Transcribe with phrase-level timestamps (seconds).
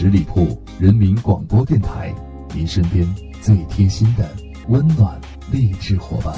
[0.00, 0.46] 十里铺
[0.78, 2.14] 人民广播电台，
[2.54, 3.04] 您身边
[3.42, 4.30] 最贴心的
[4.68, 6.32] 温暖励志伙伴。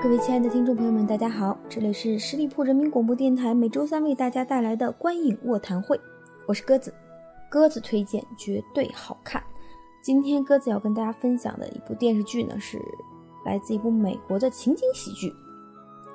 [0.00, 6.00] 各位亲爱的听众朋友们，大家好，这里是十里铺人民广播电台，每周三为大家带来的观影卧谈会，
[6.46, 6.94] 我是鸽子。
[7.48, 9.42] 鸽子推荐绝对好看。
[10.02, 12.80] 今天鸽子要跟大家分享的一部电视剧呢，是
[13.44, 15.34] 来自一部美国的情景喜剧。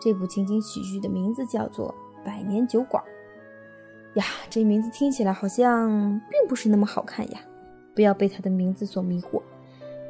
[0.00, 1.94] 这部情景喜剧的名字叫做
[2.24, 3.02] 《百年酒馆》
[4.18, 5.88] 呀，这名字听起来好像
[6.30, 7.40] 并不是那么好看呀。
[7.94, 9.38] 不要被它的名字所迷惑。《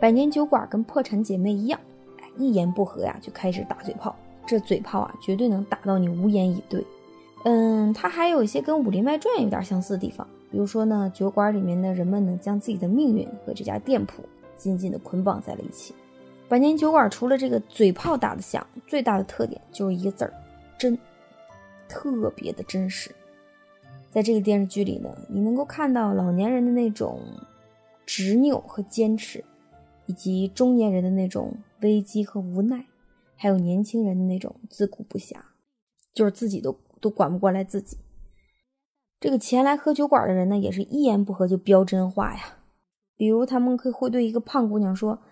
[0.00, 1.78] 百年酒馆》跟《破产姐妹》一样，
[2.20, 4.14] 哎，一言不合呀就开始打嘴炮，
[4.46, 6.84] 这嘴炮啊绝对能打到你无言以对。
[7.44, 10.26] 嗯，它还有一些跟《武林外传》有点相似的地方。
[10.52, 14.22] 比如说呢，酒馆里面的人们呢，将自己的命运和这家店铺
[14.54, 15.94] 紧紧的捆绑在了一起。
[16.46, 20.34] 百年酒馆除了这个嘴炮打得响，最大的特点就是一个字儿——
[20.78, 20.96] 真，
[21.88, 23.10] 特别的真实。
[24.10, 27.18] 在这个电视剧里呢，你能够看到老年人的那种
[28.04, 29.42] 执拗和坚持，
[30.04, 32.84] 以及中年人的那种危机和无奈，
[33.36, 35.36] 还有年轻人的那种自顾不暇，
[36.12, 37.96] 就是自己都都管不过来自己。
[39.22, 42.58] 这个前来喝酒馆的人呢，也是一言不合就飙真话呀。
[43.16, 45.22] 比如，他们可以会对一个胖姑娘说：“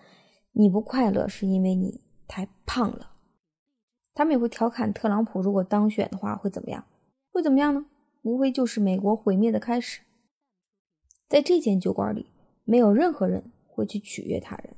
[0.55, 3.11] 你不快乐是因为你太胖了。”
[4.15, 6.85] 他们也会调侃特朗普如果当选的话会怎么样？
[7.33, 7.85] 会怎么样呢？
[8.21, 9.99] 无非就是美国毁灭的开始。
[11.27, 12.27] 在这间酒馆里，
[12.63, 14.73] 没有任何人会去取悦他人，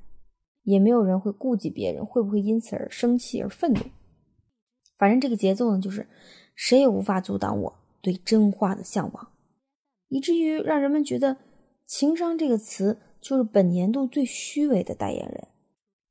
[0.63, 3.79] 也没有人会顾及别人会不会因此而生气而愤怒。
[4.97, 6.07] 反正这个节奏呢，就是
[6.55, 7.82] 谁也无法阻挡我。
[8.03, 9.31] 对真话的向往，
[10.09, 11.37] 以至于让人们觉得
[11.87, 15.47] “情商”这个词就是本年度最虚伪的代言人，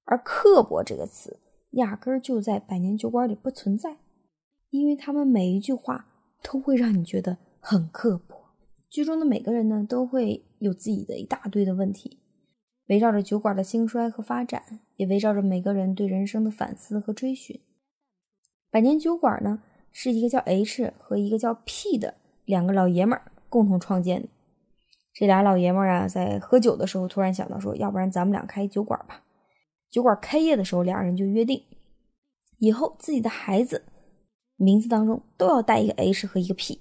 [0.05, 1.39] 而“刻薄”这个词
[1.73, 3.98] 压根儿就在百年酒馆里不存在，
[4.70, 6.07] 因为他们每一句话
[6.42, 8.36] 都会让你觉得很刻薄。
[8.89, 12.19] 剧中的每个人呢，都会有自己的一大堆的问题，
[12.86, 17.61] 围绕着酒馆的兴衰和发展，也围绕着每个人对人生的反思和追寻。
[18.70, 19.63] 百年酒馆呢？
[19.92, 22.14] 是一个叫 H 和一个叫 P 的
[22.45, 24.29] 两个老爷们儿共同创建的。
[25.14, 29.23] 这俩老爷们儿啊，在喝酒的时候突然想到说：“要不然咱们俩开酒馆吧。”
[29.91, 31.63] 酒馆开业的时候，俩人就约定，
[32.58, 33.85] 以后自己的孩子
[34.57, 36.81] 名字当中都要带一个 H 和一个 P，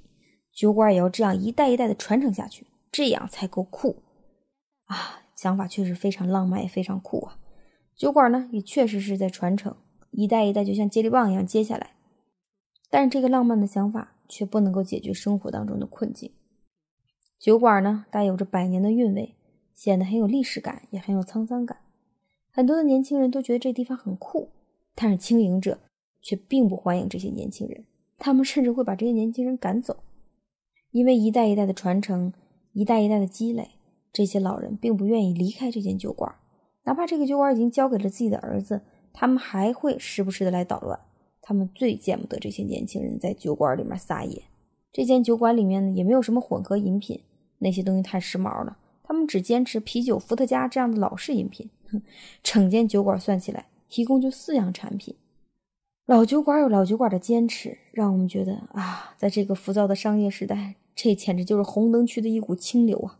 [0.54, 4.02] 酒馆也要这样一代一代的传承下去，这样才够酷
[4.86, 5.24] 啊！
[5.36, 7.38] 想法确实非常浪漫，也非常酷啊。
[7.98, 9.76] 酒馆呢，也确实是在传承，
[10.12, 11.96] 一代一代就像接力棒一样接下来。
[12.92, 16.32] 但是这个浪漫的想法却不能够解决生活当中的困境。
[17.40, 19.34] 酒馆呢，带有着百年的韵味，
[19.74, 21.78] 显得很有历史感，也很有沧桑感。
[22.52, 24.50] 很多的年轻人都觉得这地方很酷，
[24.94, 25.80] 但是经营者
[26.22, 27.86] 却并不欢迎这些年轻人，
[28.20, 30.04] 他们甚至会把这些年轻人赶走，
[30.92, 32.34] 因为一代一代的传承，
[32.74, 33.72] 一代一代的积累，
[34.12, 36.36] 这些老人并不愿意离开这间酒馆，
[36.84, 38.82] 哪怕这个酒馆已经交给了自己的儿子，
[39.14, 41.00] 他们还会时不时的来捣乱。
[41.42, 44.44] 他们最见不得这些年轻人在酒馆里面撒野。
[44.94, 47.22] 这间酒馆里面呢，也没有什么混合饮品，
[47.60, 48.78] 那些东西太时髦了。
[49.04, 51.70] 他们只坚持啤酒、伏特加这样的老式饮品。
[51.92, 52.02] 哼
[52.44, 55.16] 整间酒馆算起来，一共就四样产品。
[56.06, 63.20] 老酒馆有老酒馆的坚持，让我们觉得啊，在这个浮躁的商业时代，这简直就是红灯区的一股清流啊。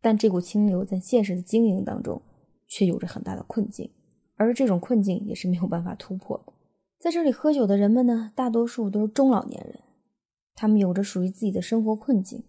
[0.00, 2.20] 但这股清流在现实的经营当中，
[2.66, 3.88] 却有着很大的困境，
[4.36, 6.52] 而这种困境也是没有办法突破的。
[7.04, 9.80] 在这里喝酒的人们呢，大多数都是中老年人，
[10.54, 12.44] 他们有着属于自己的生活困境，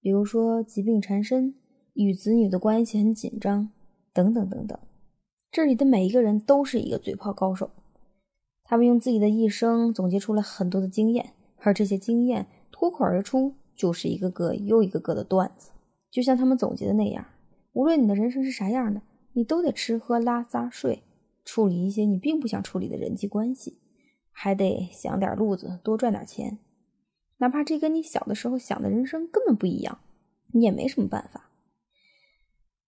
[0.00, 1.56] 比如说疾病缠身、
[1.94, 3.70] 与子女的关系很紧张
[4.12, 4.78] 等等等等。
[5.50, 7.72] 这里的每一个人都是一个嘴炮高手，
[8.62, 15.72] 他们用自己的一生总结出了很多的经验，而这些经验脱口而出就是一个个又一个个的段子。
[16.08, 17.26] 就像他们总结的那样，
[17.72, 19.02] 无论你的人生是啥样的，
[19.32, 21.02] 你都得吃喝拉撒睡，
[21.44, 23.80] 处理一些你并不想处理的人际关系。
[24.40, 26.60] 还得想点路子，多赚点钱，
[27.38, 29.98] 哪怕这跟你小的时候想的人生根本不一样，
[30.52, 31.50] 你也没什么办法。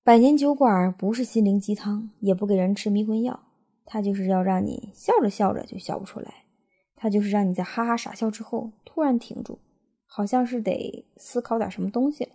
[0.05, 3.49] 百年酒馆不是心灵鸡汤，也不给人吃迷魂药，
[3.85, 6.45] 它就是要让你笑着笑着就笑不出来，
[6.95, 9.59] 它就是让你在哈哈傻笑之后突然停住，
[10.07, 12.31] 好像是得思考点什么东西了。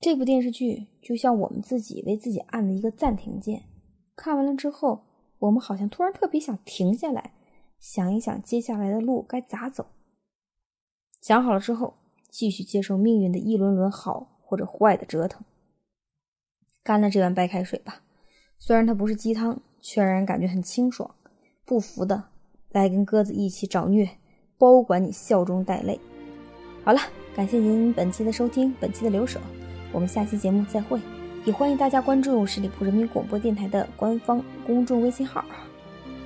[0.00, 3.64] 这部电视剧就像我们自己为自己按的一个暂停键，
[4.16, 5.04] 看完了之后，
[5.40, 7.32] 我们好像突然特别想停下来。
[7.78, 9.86] 想一想接下来的路该咋走，
[11.20, 11.94] 想好了之后，
[12.28, 15.42] 继续接受命运的一轮轮好或者坏的折腾。
[16.82, 18.02] 干了这碗白开水吧，
[18.58, 21.14] 虽然它不是鸡汤，却让人感觉很清爽。
[21.64, 22.28] 不服的，
[22.70, 24.08] 来跟鸽子一起找虐，
[24.56, 25.98] 包管你笑中带泪。
[26.84, 27.00] 好了，
[27.34, 29.40] 感谢您本期的收听，本期的留守，
[29.92, 31.00] 我们下期节目再会。
[31.44, 35.44] 也欢迎大家关注十里铺人民广播电台的官方公众微信号，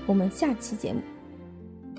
[0.06, 1.00] 我们下期节目